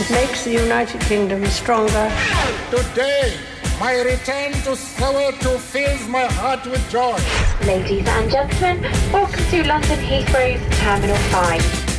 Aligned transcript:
It 0.00 0.10
makes 0.10 0.44
the 0.44 0.52
United 0.52 0.98
Kingdom 1.02 1.44
stronger. 1.44 2.08
Today, 2.70 3.36
my 3.78 4.00
return 4.00 4.52
to 4.64 4.72
Soweto 4.72 5.58
fills 5.58 6.08
my 6.08 6.24
heart 6.40 6.64
with 6.64 6.80
joy. 6.88 7.18
Ladies 7.66 8.08
and 8.08 8.30
gentlemen, 8.30 8.80
welcome 9.12 9.44
to 9.50 9.62
London 9.68 9.98
Heathrow's 10.00 10.62
Terminal 10.80 11.20
5. 11.28 11.90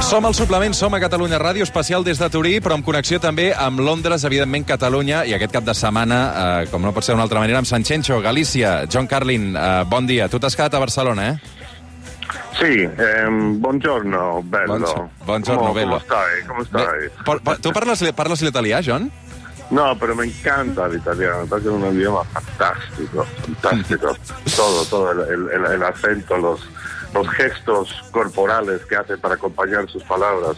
Som 0.00 0.24
al 0.24 0.34
suplement, 0.34 0.74
som 0.74 0.94
a 0.94 1.00
Catalunya 1.00 1.38
Ràdio, 1.38 1.62
especial 1.62 2.04
des 2.04 2.18
de 2.18 2.28
Turí, 2.32 2.58
però 2.60 2.74
amb 2.76 2.84
connexió 2.84 3.20
també 3.20 3.52
amb 3.52 3.80
Londres, 3.80 4.24
evidentment 4.24 4.64
Catalunya, 4.64 5.26
i 5.28 5.36
aquest 5.36 5.52
cap 5.52 5.64
de 5.64 5.74
setmana, 5.76 6.18
eh, 6.64 6.66
com 6.72 6.82
no 6.82 6.92
pot 6.92 7.04
ser 7.04 7.14
d'una 7.14 7.28
altra 7.28 7.40
manera, 7.40 7.60
amb 7.60 7.68
Sanchencho, 7.68 8.20
Galícia. 8.20 8.86
John 8.88 9.06
Carlin, 9.06 9.54
eh, 9.56 9.84
bon 9.88 10.06
dia. 10.06 10.28
Tu 10.28 10.38
t'has 10.40 10.56
quedat 10.56 10.74
a 10.74 10.80
Barcelona, 10.80 11.28
eh? 11.28 11.51
Sì, 12.54 12.82
ehm, 12.96 13.58
buongiorno, 13.60 14.42
bello. 14.44 14.66
Buongiorno, 14.66 15.10
buongiorno, 15.24 15.60
¿Cómo, 15.60 15.72
bello. 15.72 15.86
¿Cómo 15.88 16.00
stai? 16.00 16.42
¿Cómo 16.46 16.64
stai? 16.64 16.98
Bé, 17.00 17.10
por- 17.24 17.40
por- 17.42 17.58
tu 17.58 17.72
parles 17.72 18.42
l'italià, 18.42 18.80
John? 18.84 19.10
No, 19.70 19.96
pero 19.98 20.14
me 20.14 20.26
encanta 20.26 20.84
el 20.86 20.96
italiano, 20.96 21.40
me 21.42 21.46
parece 21.46 21.68
un 21.70 21.94
idioma 21.96 22.24
fantástico, 22.24 23.24
fantástico. 23.40 24.14
todo, 24.56 24.84
todo, 24.84 25.12
el, 25.12 25.20
el- 25.32 25.50
el- 25.50 25.72
el 25.72 25.82
acento, 25.82 26.36
los, 26.36 26.60
los 27.14 27.28
gestos 27.30 27.88
corporales 28.10 28.84
que 28.84 28.96
hace 28.96 29.16
para 29.16 29.34
acompañar 29.36 29.88
sus 29.88 30.02
palabras. 30.04 30.56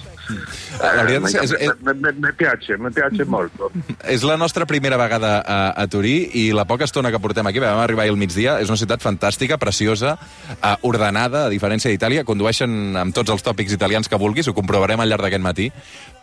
La 0.81 0.93
Eh, 0.93 0.97
veritat 1.05 1.23
me, 1.23 1.29
és- 1.29 1.35
és- 1.43 1.53
encanta, 1.61 1.85
me, 1.85 1.95
me, 1.95 2.13
me 2.13 2.33
piace, 2.33 2.77
me 2.79 2.91
piace 2.91 3.25
molto. 3.25 3.71
És 4.09 4.23
la 4.23 4.37
nostra 4.37 4.67
primera 4.67 4.97
vegada 4.97 5.41
a, 5.41 5.59
a 5.83 5.87
Turí 5.87 6.31
i 6.35 6.53
la 6.53 6.65
poca 6.65 6.85
estona 6.85 7.11
que 7.11 7.19
portem 7.21 7.47
aquí, 7.47 7.59
vam 7.61 7.79
arribar 7.79 8.03
ahir 8.05 8.13
al 8.13 8.17
migdia, 8.21 8.59
és 8.61 8.69
una 8.69 8.77
ciutat 8.81 9.01
fantàstica, 9.05 9.59
preciosa, 9.59 10.17
eh, 10.63 10.75
ordenada, 10.83 11.47
a 11.47 11.51
diferència 11.53 11.91
d'Itàlia. 11.93 12.25
Condueixen 12.25 12.97
amb 12.97 13.15
tots 13.15 13.31
els 13.31 13.43
tòpics 13.45 13.73
italians 13.73 14.09
que 14.09 14.17
vulguis, 14.17 14.49
ho 14.49 14.55
comprovarem 14.55 15.01
al 15.01 15.09
llarg 15.09 15.23
d'aquest 15.23 15.43
matí, 15.45 15.71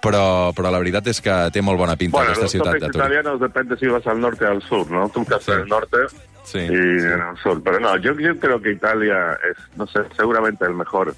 però, 0.01 0.51
però 0.57 0.71
la 0.71 0.79
veritat 0.81 1.07
és 1.07 1.21
que 1.21 1.49
té 1.54 1.61
molt 1.61 1.77
bona 1.77 1.95
pinta 1.95 2.17
Bueno, 2.17 2.31
aquesta 2.31 2.48
ciutat 2.49 2.73
de 2.79 2.87
Turí. 2.87 2.98
italianos 2.98 3.39
depende 3.39 3.77
si 3.77 3.87
vas 3.87 4.05
al 4.07 4.20
norte 4.20 4.45
o 4.45 4.51
al 4.51 4.61
sur, 4.63 4.89
¿no? 4.89 5.09
Tú 5.09 5.21
estás 5.21 5.43
Sí. 5.43 5.51
en 5.51 5.59
el 5.61 5.67
norte 5.67 5.98
Sí. 6.43 6.57
y 6.57 6.63
en 6.63 7.21
el 7.21 7.37
sur. 7.41 7.61
Pero 7.63 7.79
no, 7.79 7.95
yo, 7.98 8.13
yo 8.20 8.37
creo 8.39 8.59
que 8.61 8.71
Italia 8.71 9.37
es, 9.49 9.57
no 9.77 9.85
sé, 9.87 9.99
seguramente 10.17 10.65
el 10.65 10.73
mejor 10.73 11.15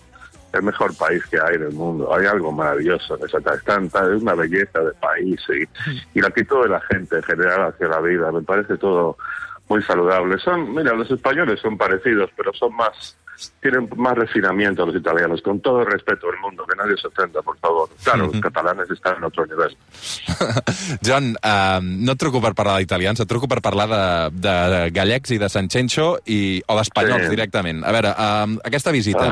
el 0.54 0.64
mejor 0.64 0.96
país 0.96 1.24
que 1.30 1.38
hay 1.40 1.56
en 1.56 1.64
el 1.64 1.72
mundo. 1.74 2.14
Hay 2.16 2.26
algo 2.26 2.52
maravilloso 2.52 3.18
en 3.18 3.26
esa 3.26 3.38
es 3.40 3.64
tanta, 3.64 4.00
es 4.14 4.22
una 4.22 4.36
belleza 4.36 4.80
de 4.82 4.92
país 4.94 5.40
y, 5.50 6.18
y 6.18 6.22
la 6.22 6.28
actitud 6.28 6.64
de 6.64 6.70
la 6.70 6.82
gente 6.82 7.16
en 7.18 7.24
general 7.24 7.74
hacia 7.74 7.88
la 7.88 8.00
vida. 8.02 8.32
Me 8.32 8.42
parece 8.42 8.78
todo 8.78 9.18
muy 9.70 9.82
saludable. 9.84 10.38
Son, 10.40 10.74
mira, 10.74 10.94
los 10.94 11.10
españoles 11.10 11.60
son 11.60 11.78
parecidos, 11.78 12.30
pero 12.38 12.54
son 12.54 12.76
más, 12.76 13.18
tienen 13.62 13.90
más 13.96 14.16
refinamiento 14.16 14.86
los 14.86 14.96
italianos, 14.96 15.42
con 15.42 15.60
todo 15.60 15.82
el 15.82 15.88
respeto 15.88 16.28
del 16.28 16.40
mundo, 16.40 16.66
que 16.70 16.76
nadie 16.76 16.96
se 17.02 17.08
ofenda, 17.08 17.42
por 17.42 17.58
favor. 17.58 17.90
Claro, 18.04 18.28
los 18.28 18.40
catalanes 18.42 18.90
están 18.92 19.18
en 19.18 19.24
otro 19.24 19.46
nivel. 19.48 19.76
John, 21.04 21.36
uh, 21.44 21.80
no 21.82 22.12
et 22.14 22.20
truco 22.20 22.42
per 22.44 22.54
parlar 22.54 22.78
d'italians, 22.82 23.20
et 23.24 23.28
truco 23.30 23.48
per 23.50 23.62
parlar 23.64 23.88
de, 23.90 24.04
de 24.44 24.56
gallecs 24.94 25.34
i 25.34 25.40
de 25.42 25.50
Sanchencho 25.50 26.18
i, 26.26 26.62
o 26.68 26.78
d'espanyols 26.78 27.24
Sí. 27.26 27.30
directament. 27.34 27.84
A 27.88 27.92
veure, 27.96 28.12
uh, 28.14 28.60
aquesta 28.68 28.92
visita, 28.92 29.32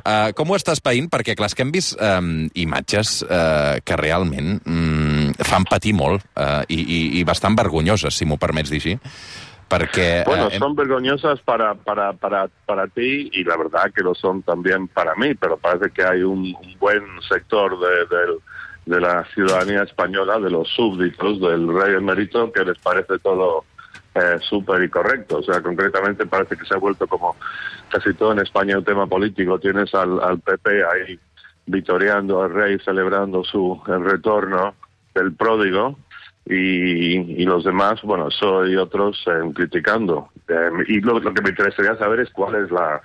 uh, 0.00 0.32
com 0.36 0.50
ho 0.50 0.56
estàs 0.58 0.80
païnt? 0.80 1.08
Perquè, 1.12 1.34
clar, 1.38 1.50
és 1.50 1.54
que 1.58 1.62
hem 1.66 1.72
vist 1.74 1.94
um, 2.00 2.48
imatges 2.54 3.20
uh, 3.26 3.78
que 3.84 3.96
realment 4.00 4.58
um, 4.66 5.32
fan 5.44 5.64
patir 5.68 5.94
molt 5.98 6.24
uh, 6.36 6.62
i, 6.68 6.80
i, 6.80 7.00
i 7.20 7.24
bastant 7.28 7.56
vergonyoses, 7.58 8.14
si 8.16 8.24
m'ho 8.28 8.38
permets 8.40 8.70
dir 8.72 8.80
així. 8.82 8.98
Perquè... 9.72 10.24
Bueno, 10.26 10.50
eh, 10.50 10.56
hem- 10.56 10.60
son 10.60 10.74
vergonzosas 10.76 11.40
para, 11.40 11.72
para, 11.74 12.12
para, 12.12 12.46
para 12.66 12.86
ti 12.88 13.30
y 13.32 13.42
la 13.44 13.56
verdad 13.56 13.90
que 13.94 14.02
lo 14.02 14.14
son 14.14 14.42
también 14.42 14.86
para 14.88 15.14
mí, 15.14 15.34
pero 15.34 15.56
parece 15.56 15.90
que 15.90 16.02
hay 16.04 16.22
un, 16.22 16.54
un 16.54 16.76
buen 16.78 17.02
sector 17.26 17.78
de, 17.80 18.16
del- 18.16 18.38
de 18.84 19.00
la 19.00 19.24
ciudadanía 19.32 19.84
española, 19.84 20.38
de 20.40 20.50
los 20.50 20.68
súbditos 20.68 21.40
del 21.40 21.72
rey 21.72 21.94
emérito, 21.94 22.52
que 22.52 22.64
les 22.64 22.76
parece 22.80 23.18
todo 23.20 23.64
eh, 24.14 24.38
súper 24.40 24.82
y 24.82 24.88
correcto. 24.88 25.38
O 25.38 25.42
sea, 25.42 25.60
concretamente 25.60 26.26
parece 26.26 26.56
que 26.56 26.64
se 26.66 26.74
ha 26.74 26.78
vuelto 26.78 27.06
como 27.06 27.36
casi 27.88 28.12
todo 28.14 28.32
en 28.32 28.40
España 28.40 28.78
un 28.78 28.84
tema 28.84 29.06
político. 29.06 29.58
Tienes 29.58 29.94
al, 29.94 30.20
al 30.20 30.38
PP 30.40 30.84
ahí 30.84 31.18
vitoreando 31.66 32.42
al 32.42 32.52
rey, 32.52 32.78
celebrando 32.84 33.44
su 33.44 33.80
el 33.86 34.04
retorno 34.04 34.74
del 35.14 35.32
pródigo 35.34 35.96
y, 36.44 37.42
y 37.42 37.44
los 37.44 37.64
demás, 37.64 38.02
bueno, 38.02 38.28
eso 38.28 38.66
y 38.66 38.76
otros 38.76 39.22
eh, 39.26 39.52
criticando. 39.54 40.28
Eh, 40.48 40.70
y 40.88 41.00
lo, 41.00 41.20
lo 41.20 41.32
que 41.32 41.42
me 41.42 41.50
interesaría 41.50 41.96
saber 41.96 42.20
es 42.20 42.30
cuál 42.30 42.56
es 42.56 42.70
la 42.70 43.00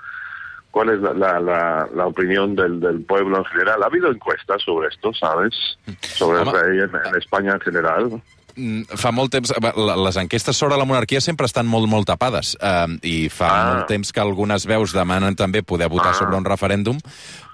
cuál 0.71 0.89
es 0.89 0.99
la, 0.99 1.13
la, 1.13 1.39
la, 1.39 1.89
la 1.95 2.05
opinión 2.07 2.55
del, 2.55 2.79
del 2.79 3.01
pueblo 3.01 3.37
en 3.37 3.45
general. 3.45 3.81
Ha 3.81 3.87
habido 3.87 4.11
encuestas 4.11 4.61
sobre 4.61 4.89
esto, 4.89 5.13
¿sabes? 5.13 5.55
Sobre 6.01 6.41
el 6.41 6.51
rey 6.51 6.79
en, 6.79 6.91
en 7.07 7.15
España 7.17 7.53
en 7.53 7.61
general. 7.61 8.21
Mm, 8.57 8.97
fa 8.97 9.11
molt 9.13 9.29
temps... 9.31 9.51
la- 9.61 9.95
Les 10.07 10.17
enquestes 10.17 10.57
sobre 10.57 10.77
la 10.77 10.85
monarquia 10.85 11.21
sempre 11.21 11.45
estan 11.45 11.67
molt, 11.69 11.87
molt 11.87 12.07
tapades. 12.09 12.55
Um, 12.61 12.97
I 13.03 13.29
fa 13.29 13.47
Ah. 13.51 13.65
molt 13.73 13.87
temps 13.87 14.11
que 14.11 14.19
algunes 14.19 14.65
veus 14.65 14.93
demanen 14.93 15.35
també 15.35 15.61
poder 15.63 15.87
votar 15.89 16.11
Ah. 16.11 16.13
sobre 16.17 16.35
un 16.37 16.43
referèndum, 16.45 16.97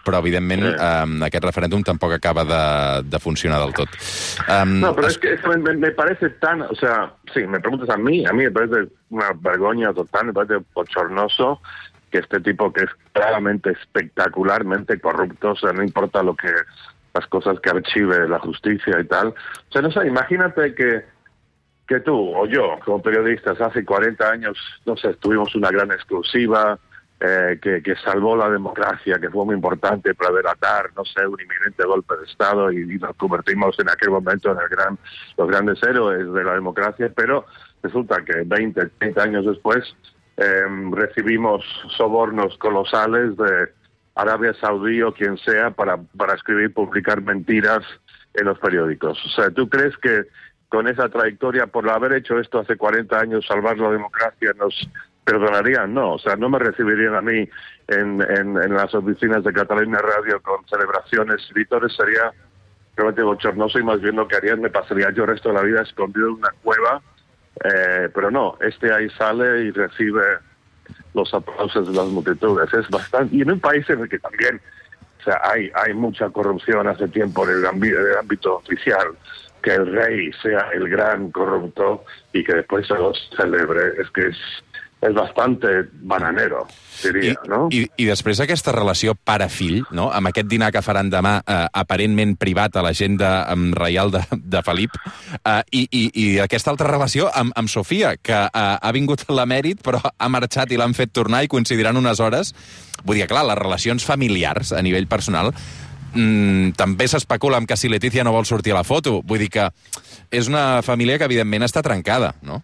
però, 0.06 0.20
evidentment, 0.20 0.64
Sí. 0.64 0.76
um, 0.80 1.24
aquest 1.24 1.44
referèndum 1.44 1.84
tampoc 1.84 2.14
acaba 2.14 2.44
de, 2.46 3.04
de 3.10 3.20
funcionar 3.20 3.60
del 3.60 3.74
tot. 3.74 3.90
Um, 4.48 4.80
No, 4.80 4.96
pero 4.96 5.08
es 5.08 5.18
que 5.18 5.34
eso 5.34 5.48
me, 5.50 5.58
me- 5.58 5.76
me 5.78 5.92
parece 5.92 6.30
tan, 6.40 6.62
o 6.62 6.76
sea, 6.76 7.14
sí, 7.34 7.42
me 7.48 7.60
preguntas 7.60 7.90
a 7.90 7.98
mí, 7.98 8.26
a 8.26 8.32
mí 8.34 8.44
me 8.46 8.52
parece 8.52 8.90
una 9.10 9.32
vergüenza 9.36 9.94
total, 9.94 10.28
me 10.28 10.34
parece 10.34 10.64
bochornoso 10.74 11.60
que 12.12 12.20
este 12.20 12.40
tipo 12.42 12.72
que 12.72 12.84
es 12.84 12.90
claramente 13.12 13.72
espectacularmente 13.72 15.00
corrupto, 15.00 15.52
o 15.52 15.56
sea, 15.56 15.74
no 15.74 15.84
importa 15.84 16.22
lo 16.24 16.36
que 16.36 16.48
las 17.14 17.28
cosas 17.28 17.60
que 17.60 17.70
archive 17.70 18.28
la 18.28 18.40
justicia 18.40 19.00
y 19.00 19.06
tal. 19.06 19.28
O 19.30 19.72
sea, 19.72 19.82
no 19.82 19.92
sé, 19.92 20.08
imagínate 20.08 20.74
que 20.74 21.14
que 21.88 22.00
tú 22.00 22.36
o 22.36 22.46
yo, 22.46 22.80
como 22.84 23.02
periodistas, 23.02 23.60
hace 23.60 23.84
40 23.84 24.30
años, 24.30 24.58
no 24.86 24.96
sé, 24.96 25.14
tuvimos 25.16 25.54
una 25.56 25.70
gran 25.70 25.92
exclusiva 25.92 26.80
eh, 27.20 27.60
que, 27.62 27.82
que 27.82 27.96
salvó 27.98 28.36
la 28.36 28.50
democracia, 28.50 29.20
que 29.20 29.30
fue 29.30 29.46
muy 29.46 29.56
importante 29.56 30.14
para 30.14 30.34
delatar, 30.34 30.92
no 30.96 31.04
sé, 31.06 31.26
un 31.26 31.40
inminente 31.40 31.86
golpe 31.86 32.18
de 32.18 32.26
Estado 32.26 32.72
y, 32.72 32.86
nos 32.98 33.16
convertimos 33.16 33.78
en 33.80 33.90
aquel 33.90 34.12
momento 34.12 34.52
en 34.52 34.58
el 34.60 34.70
gran, 34.70 34.98
los 35.38 35.48
grandes 35.48 35.82
héroes 35.84 36.32
de 36.34 36.44
la 36.44 36.54
democracia, 36.54 37.12
pero 37.16 37.46
resulta 37.82 38.24
que 38.24 38.44
20, 38.46 38.88
30 39.00 39.24
años 39.24 39.46
después 39.46 39.96
eh, 40.38 40.64
recibimos 40.92 41.64
sobornos 41.96 42.58
colosales 42.58 43.36
de 43.38 43.70
Arabia 44.16 44.54
Saudí 44.54 45.02
o 45.02 45.14
quien 45.14 45.38
sea 45.38 45.72
para, 45.72 45.98
para 46.18 46.36
escribir, 46.36 46.74
publicar 46.74 47.22
mentiras 47.22 47.84
en 48.34 48.46
los 48.46 48.60
periódicos. 48.60 49.20
O 49.26 49.30
sea, 49.30 49.50
¿tú 49.52 49.70
crees 49.70 49.96
que 49.98 50.26
con 50.70 50.88
esa 50.88 51.10
trayectoria, 51.10 51.68
por 51.68 51.88
haber 51.90 52.14
hecho 52.14 52.40
esto 52.40 52.60
hace 52.60 52.78
40 52.78 53.20
años, 53.20 53.46
salvar 53.46 53.78
la 53.78 53.92
democracia, 53.92 54.52
nos 54.58 54.90
perdonarían? 55.24 55.94
No, 55.94 56.14
o 56.14 56.20
sea, 56.20 56.36
no 56.36 56.50
me 56.50 56.60
recibirían 56.60 57.16
a 57.16 57.22
mí 57.22 57.48
en, 57.88 58.22
en, 58.22 58.58
en 58.58 58.74
las 58.74 58.94
oficinas 58.94 59.44
de 59.44 59.54
Cataluña 59.54 60.00
Radio 60.00 60.42
con 60.42 60.66
celebraciones 60.68 61.48
y 61.50 61.54
vítores, 61.54 61.96
sería 61.96 62.32
realmente 62.96 63.24
bochornoso 63.24 63.80
y 63.80 63.84
más 63.84 64.02
bien 64.02 64.16
lo 64.16 64.28
que 64.28 64.36
harían, 64.36 64.62
me 64.62 64.70
pasaría 64.70 65.12
yo 65.12 65.24
el 65.24 65.30
resto 65.30 65.50
de 65.50 65.56
la 65.56 65.64
vida 65.64 65.82
escondido 65.82 66.28
en 66.28 66.34
una 66.36 66.50
cueva, 66.62 67.02
eh, 67.64 68.10
pero 68.14 68.32
no, 68.32 68.58
este 68.62 68.94
ahí 68.94 69.10
sale 69.12 69.64
y 69.64 69.72
recibe 69.72 70.22
los 71.14 71.34
aplausos 71.34 71.88
de 71.88 71.94
las 71.94 72.08
multitudes. 72.08 72.74
Es 72.74 72.90
bastante, 72.90 73.36
y 73.36 73.42
en 73.42 73.52
un 73.52 73.60
país 73.60 73.90
en 73.90 74.02
el 74.02 74.10
que 74.10 74.20
también 74.20 74.60
o 75.20 75.24
sea, 75.24 75.40
hay, 75.44 75.72
hay 75.74 75.94
mucha 75.94 76.30
corrupción 76.30 76.86
hace 76.86 77.08
tiempo 77.08 77.48
en 77.48 77.52
el, 77.52 77.66
en 77.66 77.84
el 77.84 78.18
ámbito 78.18 78.58
oficial. 78.58 79.16
Que 79.62 79.76
el 79.76 79.94
rey 79.94 80.30
sea 80.42 80.72
el 80.74 80.90
gran 80.90 81.32
corrupto 81.32 82.04
y 82.34 82.44
que 82.44 82.56
después 82.56 82.86
se 82.86 82.96
lo 82.96 83.14
celebre, 83.14 84.02
es 84.02 84.10
que 84.10 84.28
es, 84.28 84.38
es 85.04 85.14
bastante 85.14 85.68
bananero, 85.94 86.66
diria, 87.04 87.34
I, 87.34 87.50
no? 87.50 87.68
i, 87.72 87.84
I 88.00 88.06
després 88.08 88.40
aquesta 88.40 88.72
relació 88.72 89.16
pare-fill, 89.16 89.82
no? 89.92 90.08
amb 90.16 90.32
aquest 90.32 90.48
dinar 90.48 90.72
que 90.72 90.84
faran 90.86 91.12
demà 91.12 91.36
eh, 91.42 91.60
aparentment 91.84 92.38
privat 92.40 92.78
a 92.80 92.86
l'agenda 92.86 93.34
um, 93.52 93.72
reial 93.76 94.14
de, 94.16 94.24
de 94.32 94.64
Felip, 94.64 94.96
eh, 95.42 95.60
i, 95.76 95.84
i, 95.92 96.04
i 96.24 96.28
aquesta 96.44 96.72
altra 96.72 96.88
relació 96.92 97.28
amb, 97.36 97.52
amb 97.60 97.72
Sofia, 97.72 98.16
que 98.16 98.40
eh, 98.48 98.66
ha 98.80 98.96
vingut 98.96 99.28
a 99.28 99.38
l'emèrit 99.42 99.84
però 99.84 100.00
ha 100.00 100.32
marxat 100.32 100.72
i 100.72 100.80
l'han 100.80 100.96
fet 100.96 101.12
tornar 101.12 101.44
i 101.44 101.52
coincidiran 101.52 102.00
unes 102.00 102.24
hores. 102.24 102.54
Vull 103.04 103.20
dir, 103.20 103.28
clar, 103.28 103.44
les 103.50 103.60
relacions 103.60 104.06
familiars 104.08 104.72
a 104.72 104.82
nivell 104.86 105.10
personal 105.12 105.52
mm, 105.52 106.78
també 106.80 107.10
s'especula 107.12 107.60
amb 107.60 107.68
que 107.68 107.78
si 107.78 107.92
Letícia 107.92 108.24
no 108.24 108.36
vol 108.36 108.48
sortir 108.48 108.72
a 108.72 108.80
la 108.80 108.88
foto. 108.88 109.20
Vull 109.28 109.44
dir 109.44 109.52
que 109.52 109.68
és 110.32 110.48
una 110.48 110.82
família 110.86 111.20
que 111.20 111.28
evidentment 111.28 111.68
està 111.68 111.84
trencada, 111.84 112.38
no? 112.42 112.64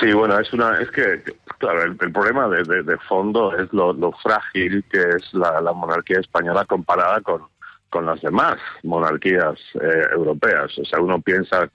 Sí, 0.00 0.12
bueno, 0.12 0.38
es 0.38 0.52
una, 0.52 0.78
es 0.78 0.90
que, 0.90 1.22
claro, 1.58 1.82
el, 1.84 1.96
problema 1.96 2.48
de, 2.48 2.62
de- 2.82 2.98
fondo 3.08 3.56
es 3.56 3.72
lo, 3.72 3.94
frágil 4.22 4.84
que 4.90 5.00
es 5.00 5.32
la, 5.34 5.60
monarquía 5.72 6.20
española 6.20 6.64
comparada 6.64 7.20
con, 7.20 7.42
con 7.90 8.06
las 8.06 8.20
demás 8.20 8.56
monarquías 8.82 9.58
eh, 9.80 10.02
europeas. 10.12 10.76
O 10.78 10.84
sea, 10.84 11.00
uno 11.00 11.20
piensa 11.20 11.70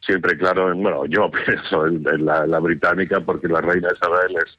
siempre, 0.00 0.36
claro, 0.38 0.72
en, 0.72 0.82
bueno, 0.82 1.04
yo 1.06 1.30
pienso 1.46 1.86
en, 1.86 2.24
la, 2.24 2.58
británica 2.60 3.20
porque 3.20 3.48
la 3.48 3.60
reina 3.60 3.88
Isabel 3.94 4.36
es 4.36 4.58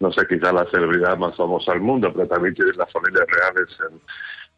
no 0.00 0.10
sé, 0.12 0.26
quizá 0.26 0.50
la 0.50 0.64
celebridad 0.70 1.18
más 1.18 1.36
famosa 1.36 1.72
del 1.72 1.82
mundo, 1.82 2.10
pero 2.10 2.26
también 2.26 2.54
tienes 2.54 2.74
las 2.78 2.90
familias 2.90 3.26
reales 3.28 3.68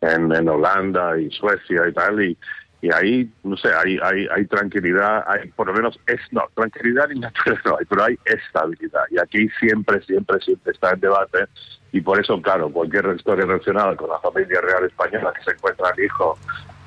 en, 0.00 0.08
en, 0.08 0.32
en 0.36 0.48
Holanda 0.48 1.18
y 1.18 1.28
Suecia 1.32 1.88
y 1.88 1.92
tal, 1.92 2.22
y, 2.22 2.38
y 2.82 2.92
ahí, 2.92 3.32
no 3.44 3.56
sé, 3.56 3.68
hay, 3.72 3.96
hay, 4.02 4.26
hay 4.34 4.44
tranquilidad, 4.46 5.24
hay 5.28 5.48
por 5.52 5.68
lo 5.68 5.72
menos, 5.72 5.98
es 6.08 6.20
no, 6.32 6.42
tranquilidad 6.54 7.08
naturaleza 7.14 7.62
no 7.64 7.76
hay, 7.78 7.86
pero 7.86 8.04
hay 8.04 8.18
estabilidad. 8.24 9.04
Y 9.10 9.20
aquí 9.20 9.48
siempre, 9.60 10.02
siempre, 10.02 10.40
siempre 10.40 10.72
está 10.72 10.90
en 10.90 11.00
debate, 11.00 11.46
y 11.92 12.00
por 12.00 12.18
eso, 12.20 12.42
claro, 12.42 12.70
cualquier 12.70 13.06
historia 13.14 13.46
relacionada 13.46 13.94
con 13.94 14.10
la 14.10 14.18
familia 14.18 14.60
real 14.60 14.84
española 14.84 15.32
que 15.32 15.44
se 15.44 15.50
encuentra 15.52 15.90
el 15.96 16.04
hijo 16.04 16.36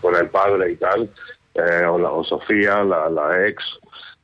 con 0.01 0.15
el 0.15 0.27
padre 0.30 0.74
y 0.74 0.75
tal, 0.75 1.09
eh, 1.53 1.86
o, 1.86 1.97
la, 1.97 2.12
o 2.12 2.25
Sofía, 2.25 2.83
la, 2.83 3.09
la 3.09 3.47
ex, 3.47 3.63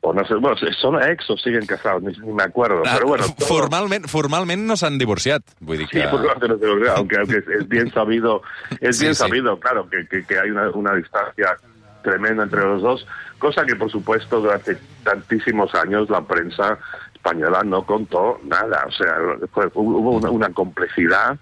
o 0.04 0.14
no 0.14 0.24
sé, 0.26 0.34
bueno, 0.36 0.58
són 0.82 0.96
ex 1.06 1.30
o 1.30 1.36
siguen 1.38 1.66
casados, 1.70 2.02
ni, 2.02 2.12
ni 2.26 2.34
me 2.34 2.44
acuerdo, 2.44 2.82
Ah, 2.86 2.98
bueno. 3.06 3.24
todo- 3.38 3.48
formalment, 3.48 4.08
formalment 4.10 4.66
no 4.66 4.76
s'han 4.76 4.98
divorciat. 4.98 5.44
Vull 5.60 5.78
dir 5.78 5.88
Sí, 5.92 6.00
que... 6.02 6.08
por 6.10 6.26
parte 6.26 6.48
de 6.48 6.54
la 6.56 6.60
seguridad, 6.60 6.96
aunque, 6.98 7.18
aunque 7.18 7.38
es, 7.38 7.48
es 7.48 7.68
bien 7.70 7.92
sabido, 7.98 8.42
es 8.80 8.98
Sí, 8.98 9.04
bien 9.06 9.14
sí. 9.16 9.20
sabido, 9.20 9.60
claro, 9.60 9.88
que, 9.90 10.08
que, 10.08 10.26
que 10.26 10.40
hay 10.40 10.50
una, 10.50 10.70
una 10.72 10.96
distancia 10.96 11.56
tremenda 12.02 12.44
entre 12.44 12.62
los 12.66 12.82
dos, 12.82 13.06
cosa 13.38 13.64
que 13.64 13.76
por 13.76 13.92
supuesto 13.92 14.42
durante 14.42 14.76
tantísimos 15.04 15.74
años 15.76 16.10
la 16.10 16.22
prensa 16.22 16.80
española 17.14 17.62
no 17.64 17.84
contó 17.86 18.40
nada, 18.46 18.84
o 18.88 18.92
sea, 18.92 19.16
fue- 19.54 19.70
hubo 19.76 20.12
una, 20.18 20.32
una 20.32 20.50
complicidad 20.50 21.38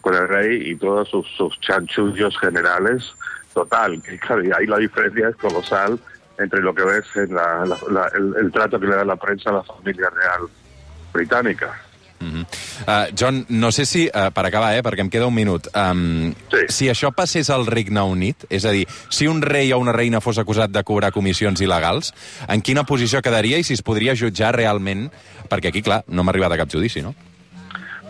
con 0.00 0.14
el 0.14 0.28
rey 0.28 0.70
y 0.70 0.76
todos 0.76 1.08
sus, 1.08 1.26
sus 1.36 1.58
chanchullos 1.60 2.38
generales, 2.38 3.12
total, 3.52 4.00
que 4.02 4.16
claro, 4.20 4.44
y 4.44 4.52
ahí 4.52 4.66
la 4.66 4.78
diferencia 4.78 5.30
es 5.30 5.36
colosal 5.36 5.98
entre 6.38 6.60
lo 6.60 6.74
que 6.74 6.82
ves 6.84 7.04
en 7.16 7.34
la, 7.34 7.64
la- 7.64 7.78
la- 7.90 8.10
el, 8.14 8.34
el 8.40 8.52
trato 8.52 8.78
que 8.80 8.86
le 8.86 8.96
da 8.96 9.04
la 9.04 9.16
prensa 9.16 9.50
a 9.50 9.54
la 9.54 9.62
familia 9.62 10.10
real 10.10 10.48
británica. 11.12 11.72
Uh, 12.24 13.12
John, 13.18 13.44
no 13.50 13.70
sé 13.70 13.84
si, 13.84 14.06
uh, 14.08 14.30
per 14.32 14.46
acabar, 14.46 14.70
eh, 14.78 14.82
perquè 14.82 15.02
em 15.04 15.10
queda 15.12 15.26
un 15.28 15.34
minut, 15.34 15.66
um, 15.76 16.32
Sí. 16.50 16.62
si 16.70 16.86
això 16.88 17.10
passés 17.12 17.50
al 17.50 17.66
Regne 17.66 18.00
Unit, 18.00 18.46
és 18.48 18.64
a 18.64 18.70
dir, 18.72 18.86
si 19.10 19.26
un 19.28 19.42
rei 19.42 19.72
o 19.74 19.78
una 19.78 19.92
reina 19.92 20.22
fos 20.24 20.38
acusat 20.38 20.70
de 20.72 20.82
cobrar 20.84 21.12
comissions 21.12 21.60
il·legals, 21.60 22.14
en 22.48 22.62
quina 22.62 22.84
posició 22.84 23.20
quedaria 23.20 23.58
i 23.58 23.62
si 23.64 23.74
es 23.74 23.82
podria 23.82 24.16
jutjar 24.16 24.54
realment? 24.56 25.10
Perquè 25.50 25.68
aquí, 25.68 25.82
clar, 25.82 26.02
no 26.08 26.24
m'ha 26.24 26.32
arribat 26.32 26.52
a 26.52 26.56
cap 26.56 26.72
judici, 26.72 27.02
no? 27.02 27.14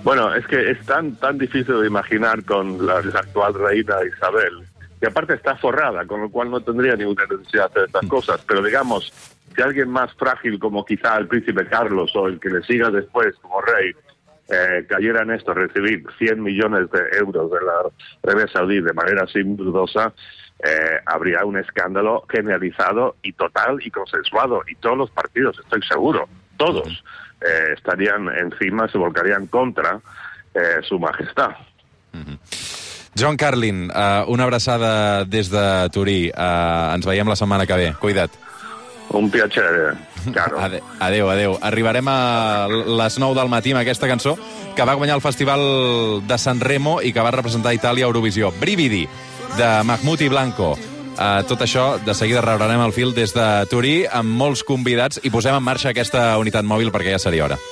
Bueno, 0.05 0.33
es 0.35 0.47
que 0.47 0.71
es 0.71 0.79
tan, 0.87 1.17
tan 1.17 1.37
difícil 1.39 1.81
de 1.81 1.87
imaginar 1.89 2.45
con 2.45 2.87
la, 2.87 3.01
la 3.03 3.19
actual 3.21 3.55
reina 3.55 3.97
Isabel, 4.07 4.63
que 5.05 5.11
aparte 5.11 5.35
está 5.35 5.55
forrada, 5.57 6.07
con 6.07 6.23
lo 6.23 6.31
cual 6.31 6.51
no 6.51 6.63
tendría 6.63 6.97
ninguna 6.97 7.27
necesidad 7.27 7.65
de 7.65 7.67
hacer 7.67 7.85
estas 7.85 8.07
cosas. 8.09 8.41
Pero 8.49 8.63
digamos, 8.63 9.13
si 9.55 9.61
alguien 9.61 9.91
más 9.91 10.11
frágil 10.15 10.59
como 10.59 10.83
quizá 10.83 11.19
el 11.19 11.29
príncipe 11.29 11.67
Carlos 11.67 12.11
o 12.17 12.27
el 12.27 12.41
que 12.41 12.49
le 12.49 12.63
siga 12.63 12.89
después 12.89 13.35
como 13.43 13.61
rey, 13.61 13.93
eh, 14.49 14.87
cayera 14.89 15.23
en 15.23 15.33
esto, 15.33 15.53
recibir 15.53 16.07
100 16.17 16.43
millones 16.43 16.91
de 16.91 17.19
euros 17.19 17.51
de 17.51 17.59
la 17.67 17.91
Arabia 18.23 18.49
Saudí 18.51 18.81
de 18.81 18.95
manera 18.95 19.27
muy 19.35 19.57
dudosa, 19.57 20.11
eh, 20.67 20.99
habría 21.05 21.45
un 21.45 21.59
escándalo 21.59 22.25
generalizado 22.31 23.17
y 23.23 23.35
total 23.35 23.81
y 23.85 23.91
consensuado. 23.91 24.63
Y 24.67 24.75
todos 24.77 24.97
los 24.97 25.11
partidos, 25.11 25.59
estoy 25.59 25.83
seguro, 25.83 26.31
todos, 26.57 27.05
eh, 27.43 27.75
estarían 27.77 28.31
encima, 28.39 28.89
se 28.89 28.97
volcarían 28.97 29.49
contra 29.49 30.01
eh, 30.55 30.81
su 30.81 30.99
majestad. 30.99 31.51
John 33.15 33.37
Carlin, 33.37 33.91
uh, 33.91 34.25
una 34.27 34.45
abraçada 34.45 35.25
des 35.25 35.51
de 35.51 35.89
Turí. 35.95 36.31
Uh, 36.35 36.95
ens 36.97 37.07
veiem 37.07 37.29
la 37.31 37.37
setmana 37.39 37.67
que 37.67 37.79
ve. 37.79 37.93
Cuida't. 38.01 38.35
Un 39.15 39.31
piacere, 39.31 39.93
claro. 40.33 40.59
Ade 40.65 40.81
adéu, 40.99 41.31
adéu. 41.31 41.59
Arribarem 41.63 42.09
a 42.09 42.67
les 42.69 43.19
9 43.21 43.39
del 43.39 43.53
matí 43.53 43.75
amb 43.75 43.83
aquesta 43.85 44.09
cançó 44.11 44.35
que 44.75 44.87
va 44.87 44.97
guanyar 44.99 45.19
el 45.21 45.23
Festival 45.23 45.63
de 46.27 46.39
San 46.39 46.61
Remo 46.61 47.01
i 47.03 47.13
que 47.13 47.23
va 47.23 47.31
representar 47.31 47.75
Itàlia 47.77 48.09
a 48.09 48.11
Eurovisió. 48.11 48.51
Brividi, 48.59 49.05
de 49.59 49.71
Mahmoud 49.85 50.25
i 50.25 50.29
Blanco. 50.33 50.75
Uh, 51.15 51.45
tot 51.47 51.63
això, 51.63 51.93
de 52.03 52.15
seguida 52.19 52.43
rebrarem 52.43 52.83
el 52.83 52.93
fil 52.93 53.15
des 53.15 53.31
de 53.37 53.47
Turí 53.71 54.01
amb 54.11 54.35
molts 54.35 54.65
convidats 54.67 55.23
i 55.23 55.31
posem 55.31 55.55
en 55.55 55.63
marxa 55.63 55.93
aquesta 55.95 56.33
unitat 56.43 56.67
mòbil 56.67 56.91
perquè 56.91 57.15
ja 57.15 57.23
seria 57.23 57.47
hora. 57.47 57.61